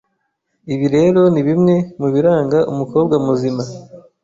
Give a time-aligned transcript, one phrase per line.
[0.73, 3.63] Ibi rero ni bimwe mu biranga umukobwa muzima